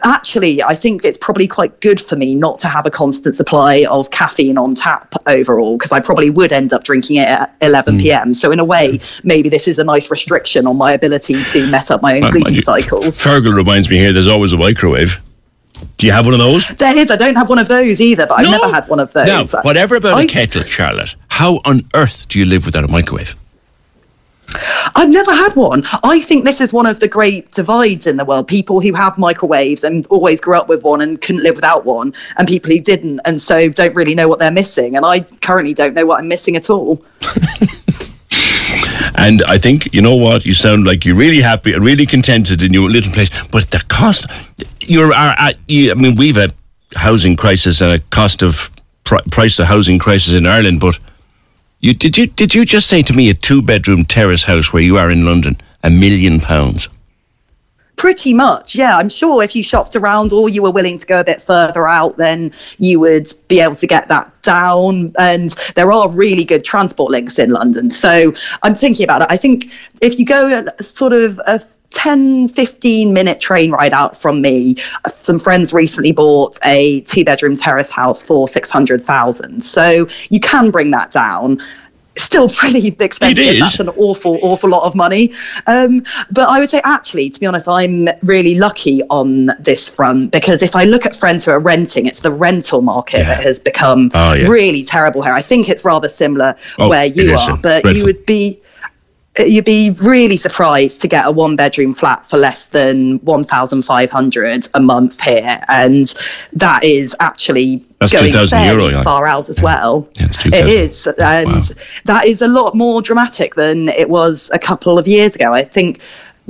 Actually, 0.04 0.62
I 0.62 0.74
think 0.74 1.04
it's 1.04 1.18
probably 1.18 1.48
quite 1.48 1.80
good 1.80 2.00
for 2.00 2.16
me 2.16 2.34
not 2.34 2.58
to 2.60 2.68
have 2.68 2.86
a 2.86 2.90
constant 2.90 3.34
supply 3.34 3.84
of 3.90 4.10
caffeine 4.10 4.56
on 4.56 4.74
tap 4.74 5.14
overall, 5.26 5.76
because 5.76 5.92
I 5.92 6.00
probably 6.00 6.30
would 6.30 6.52
end 6.52 6.72
up 6.72 6.84
drinking 6.84 7.16
it 7.16 7.28
at 7.28 7.54
11 7.62 7.94
hmm. 7.94 8.00
p.m. 8.00 8.34
So, 8.34 8.52
in 8.52 8.60
a 8.60 8.64
way, 8.64 9.00
maybe 9.24 9.48
this 9.48 9.66
is 9.66 9.78
a 9.78 9.84
nice 9.84 10.10
restriction 10.10 10.66
on 10.66 10.76
my 10.76 10.92
ability 10.92 11.42
to 11.42 11.70
mess 11.70 11.90
up 11.90 12.02
my 12.02 12.16
own 12.16 12.30
sleeping 12.30 12.54
you, 12.54 12.62
cycles. 12.62 13.06
Fergal 13.18 13.54
reminds 13.54 13.90
me 13.90 13.98
here 13.98 14.12
there's 14.12 14.28
always 14.28 14.52
a 14.52 14.56
microwave. 14.56 15.20
Do 15.96 16.06
you 16.06 16.12
have 16.12 16.24
one 16.24 16.34
of 16.34 16.40
those? 16.40 16.66
There 16.66 16.96
is. 16.96 17.10
I 17.10 17.16
don't 17.16 17.36
have 17.36 17.48
one 17.48 17.58
of 17.58 17.68
those 17.68 18.00
either, 18.00 18.26
but 18.26 18.40
I've 18.40 18.50
never 18.50 18.72
had 18.72 18.88
one 18.88 19.00
of 19.00 19.12
those. 19.12 19.52
Now, 19.52 19.62
whatever 19.62 19.96
about 19.96 20.14
a 20.14 20.22
I- 20.22 20.26
kettle, 20.26 20.62
Charlotte, 20.62 21.14
how 21.28 21.60
on 21.64 21.82
earth 21.94 22.28
do 22.28 22.38
you 22.38 22.44
live 22.44 22.66
without 22.66 22.84
a 22.84 22.88
microwave? 22.88 23.36
I've 24.94 25.10
never 25.10 25.32
had 25.32 25.54
one. 25.54 25.82
I 26.02 26.20
think 26.20 26.44
this 26.44 26.60
is 26.60 26.72
one 26.72 26.86
of 26.86 27.00
the 27.00 27.08
great 27.08 27.50
divides 27.50 28.06
in 28.06 28.16
the 28.16 28.24
world. 28.24 28.48
People 28.48 28.80
who 28.80 28.94
have 28.94 29.18
microwaves 29.18 29.84
and 29.84 30.06
always 30.06 30.40
grew 30.40 30.56
up 30.56 30.68
with 30.68 30.82
one 30.82 31.00
and 31.00 31.20
couldn't 31.20 31.42
live 31.42 31.56
without 31.56 31.84
one, 31.84 32.14
and 32.36 32.48
people 32.48 32.70
who 32.70 32.80
didn't 32.80 33.20
and 33.24 33.40
so 33.40 33.68
don't 33.68 33.94
really 33.94 34.14
know 34.14 34.28
what 34.28 34.38
they're 34.38 34.50
missing. 34.50 34.96
And 34.96 35.04
I 35.04 35.20
currently 35.20 35.74
don't 35.74 35.94
know 35.94 36.06
what 36.06 36.18
I'm 36.18 36.28
missing 36.28 36.56
at 36.56 36.70
all. 36.70 37.04
And 39.14 39.42
I 39.44 39.58
think, 39.58 39.92
you 39.92 40.00
know 40.00 40.14
what, 40.14 40.46
you 40.46 40.54
sound 40.54 40.84
like 40.84 41.04
you're 41.04 41.16
really 41.16 41.40
happy 41.40 41.72
and 41.72 41.84
really 41.84 42.06
contented 42.06 42.62
in 42.62 42.72
your 42.72 42.88
little 42.88 43.12
place. 43.12 43.30
But 43.46 43.70
the 43.70 43.82
cost, 43.88 44.26
you're, 44.80 45.12
are, 45.12 45.52
you, 45.66 45.90
I 45.90 45.94
mean, 45.94 46.14
we've 46.14 46.36
a 46.36 46.50
housing 46.94 47.34
crisis 47.34 47.80
and 47.80 47.92
a 47.92 47.98
cost 47.98 48.42
of 48.44 48.70
pri- 49.02 49.22
price 49.30 49.58
of 49.58 49.66
housing 49.66 49.98
crisis 49.98 50.34
in 50.34 50.46
Ireland. 50.46 50.80
But 50.80 51.00
you 51.80 51.94
did 51.94 52.18
you 52.18 52.26
did 52.26 52.54
you 52.54 52.64
just 52.64 52.88
say 52.88 53.02
to 53.02 53.12
me 53.12 53.30
a 53.30 53.34
two 53.34 53.62
bedroom 53.62 54.04
terrace 54.04 54.44
house 54.44 54.72
where 54.72 54.82
you 54.82 54.96
are 54.96 55.10
in 55.10 55.24
London 55.24 55.56
a 55.82 55.90
million 55.90 56.40
pounds? 56.40 56.88
Pretty 57.96 58.32
much, 58.32 58.76
yeah. 58.76 58.96
I'm 58.96 59.08
sure 59.08 59.42
if 59.42 59.56
you 59.56 59.62
shopped 59.64 59.96
around 59.96 60.32
or 60.32 60.48
you 60.48 60.62
were 60.62 60.70
willing 60.70 60.98
to 61.00 61.06
go 61.06 61.18
a 61.18 61.24
bit 61.24 61.42
further 61.42 61.88
out, 61.88 62.16
then 62.16 62.52
you 62.78 63.00
would 63.00 63.28
be 63.48 63.58
able 63.58 63.74
to 63.74 63.88
get 63.88 64.06
that 64.06 64.40
down. 64.42 65.12
And 65.18 65.50
there 65.74 65.90
are 65.90 66.08
really 66.08 66.44
good 66.44 66.62
transport 66.62 67.10
links 67.10 67.40
in 67.40 67.50
London. 67.50 67.90
So 67.90 68.32
I'm 68.62 68.76
thinking 68.76 69.02
about 69.02 69.22
it. 69.22 69.28
I 69.30 69.36
think 69.36 69.72
if 70.00 70.16
you 70.16 70.24
go 70.24 70.64
sort 70.80 71.12
of 71.12 71.40
a 71.44 71.60
10, 71.90 72.48
15 72.48 73.12
minute 73.14 73.40
train 73.40 73.70
ride 73.70 73.92
out 73.92 74.16
from 74.16 74.40
me, 74.42 74.76
some 75.08 75.38
friends 75.38 75.72
recently 75.72 76.12
bought 76.12 76.58
a 76.64 77.00
two 77.00 77.24
bedroom 77.24 77.56
terrace 77.56 77.90
house 77.90 78.22
for 78.22 78.46
600,000. 78.46 79.62
So 79.62 80.06
you 80.30 80.40
can 80.40 80.70
bring 80.70 80.90
that 80.92 81.10
down 81.10 81.62
still 82.16 82.48
pretty 82.48 82.88
expensive. 82.98 83.38
is. 83.38 83.60
That's 83.60 83.78
an 83.78 83.88
awful, 83.90 84.40
awful 84.42 84.68
lot 84.68 84.84
of 84.84 84.94
money. 84.96 85.32
Um, 85.68 86.02
but 86.32 86.48
I 86.48 86.58
would 86.58 86.68
say, 86.68 86.80
actually, 86.84 87.30
to 87.30 87.38
be 87.38 87.46
honest, 87.46 87.68
I'm 87.68 88.08
really 88.22 88.56
lucky 88.56 89.02
on 89.04 89.46
this 89.60 89.88
front 89.88 90.32
because 90.32 90.60
if 90.62 90.74
I 90.74 90.82
look 90.82 91.06
at 91.06 91.14
friends 91.14 91.44
who 91.44 91.52
are 91.52 91.60
renting, 91.60 92.06
it's 92.06 92.18
the 92.20 92.32
rental 92.32 92.82
market 92.82 93.18
Yeah. 93.18 93.24
that 93.36 93.42
has 93.44 93.60
become 93.60 94.10
Oh, 94.14 94.32
yeah. 94.32 94.48
really 94.48 94.82
terrible 94.82 95.22
here. 95.22 95.32
I 95.32 95.42
think 95.42 95.68
it's 95.68 95.84
rather 95.84 96.08
similar 96.08 96.56
Oh, 96.78 96.88
where 96.88 97.06
you 97.06 97.34
are, 97.36 97.56
but 97.56 97.82
dreadful. 97.82 97.92
you 97.92 98.04
would 98.04 98.26
be. 98.26 98.60
You'd 99.46 99.64
be 99.64 99.90
really 100.02 100.36
surprised 100.36 101.00
to 101.02 101.08
get 101.08 101.26
a 101.26 101.30
one 101.30 101.56
bedroom 101.56 101.94
flat 101.94 102.24
for 102.26 102.36
less 102.38 102.66
than 102.66 103.18
1500 103.18 104.68
a 104.74 104.80
month 104.80 105.20
here 105.20 105.60
and 105.68 106.14
that 106.52 106.82
is 106.84 107.14
actually 107.20 107.84
That's 107.98 108.12
going 108.12 108.24
2,000 108.26 108.58
fairly 108.58 108.82
euro, 108.84 108.94
yeah. 108.94 109.02
far 109.02 109.26
out 109.26 109.48
as 109.48 109.60
well 109.62 110.08
Yeah, 110.14 110.26
it 110.26 110.32
2,000. 110.32 110.68
is 110.68 111.06
and 111.06 111.46
Wow. 111.48 111.60
that 112.06 112.26
is 112.26 112.42
a 112.42 112.48
lot 112.48 112.74
more 112.74 113.02
dramatic 113.02 113.54
than 113.54 113.88
it 113.88 114.08
was 114.08 114.50
a 114.52 114.58
couple 114.58 114.98
of 114.98 115.06
years 115.06 115.34
ago 115.36 115.52
i 115.52 115.62
think 115.62 116.00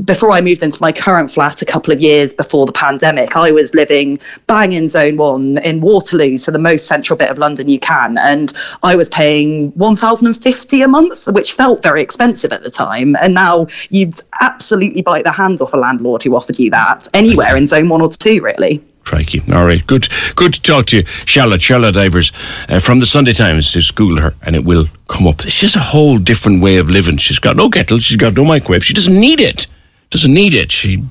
before 0.05 0.31
I 0.31 0.41
moved 0.41 0.63
into 0.63 0.81
my 0.81 0.93
current 0.93 1.31
flat 1.31 1.63
a 1.63 1.65
couple 1.65 1.93
of 1.93 2.01
years 2.01 2.33
before 2.33 2.67
the 2.67 2.73
pandemic, 2.73 3.37
I 3.37 3.51
was 3.51 3.75
living 3.75 4.19
bang 4.47 4.73
in 4.73 4.89
zone 4.89 5.17
one 5.17 5.59
in 5.59 5.81
Waterloo, 5.81 6.37
so 6.37 6.53
the 6.53 6.59
most 6.59 6.87
central 6.87 7.17
bit 7.17 7.31
of 7.31 7.39
London 7.39 7.69
you 7.69 7.81
can. 7.81 8.17
And 8.19 8.53
I 8.83 8.95
was 8.95 9.09
paying 9.09 9.71
1,050 9.73 10.83
a 10.83 10.89
month, 10.89 11.27
which 11.29 11.53
felt 11.53 11.83
very 11.83 12.03
expensive 12.03 12.53
at 12.53 12.63
the 12.63 12.71
time. 12.71 13.17
And 13.21 13.35
now 13.35 13.67
you'd 13.91 14.15
absolutely 14.41 15.03
bite 15.03 15.25
the 15.25 15.33
hands 15.33 15.61
off 15.61 15.75
a 15.75 15.77
landlord 15.77 16.23
who 16.23 16.37
offered 16.37 16.59
you 16.59 16.71
that 16.71 17.09
anywhere 17.15 17.57
in 17.57 17.67
zone 17.67 17.89
one 17.89 18.01
or 18.01 18.11
two, 18.11 18.41
really. 18.41 18.83
Crikey. 19.05 19.43
All 19.55 19.65
right. 19.65 19.85
Good 19.87 20.09
good 20.37 20.53
to 20.53 20.61
talk 20.61 20.87
to 20.87 20.99
you. 20.99 21.07
Charlotte, 21.07 21.63
Charlotte 21.63 21.95
Ivers 21.95 22.31
uh, 22.71 22.79
from 22.79 23.01
the 23.01 23.07
Sunday 23.07 23.33
Times. 23.33 23.73
Just 23.73 23.95
Google 23.95 24.21
her 24.21 24.35
and 24.43 24.55
it 24.55 24.65
will 24.65 24.85
come 25.09 25.27
up. 25.27 25.41
It's 25.47 25.59
just 25.59 25.77
a 25.77 25.81
whole 25.81 26.19
different 26.19 26.61
way 26.61 26.77
of 26.77 26.91
living. 26.91 27.17
She's 27.17 27.39
got 27.39 27.57
no 27.57 27.71
kettle. 27.71 27.97
She's 27.99 28.19
got 28.19 28.35
no 28.35 28.45
microwave. 28.45 28.85
She 28.85 28.93
doesn't 28.93 29.19
need 29.19 29.41
it. 29.41 29.67
Doesn't 30.11 30.33
need 30.33 30.55
it. 30.55 30.73
She, 30.73 31.05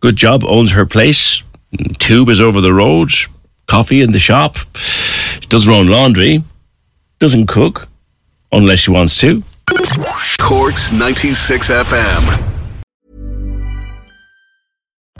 good 0.00 0.16
job, 0.16 0.44
owns 0.44 0.72
her 0.72 0.86
place. 0.86 1.42
Tube 1.98 2.28
is 2.28 2.40
over 2.40 2.60
the 2.60 2.72
road. 2.72 3.10
Coffee 3.66 4.02
in 4.02 4.12
the 4.12 4.18
shop. 4.18 4.56
She 4.74 5.48
does 5.48 5.66
her 5.66 5.72
own 5.72 5.86
laundry. 5.86 6.42
Doesn't 7.18 7.46
cook 7.46 7.88
unless 8.52 8.80
she 8.80 8.90
wants 8.90 9.18
to. 9.20 9.42
Corks 10.38 10.92
96 10.92 11.70
FM. 11.70 12.49